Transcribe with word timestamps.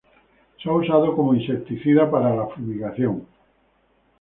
Se 0.59 0.67
ha 0.67 0.73
usado 0.73 1.15
como 1.15 1.35
insecticida 1.35 2.09
para 2.09 2.33
la 2.35 2.47
fumigación. 2.47 3.27